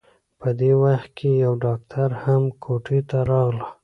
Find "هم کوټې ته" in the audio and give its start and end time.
2.23-3.17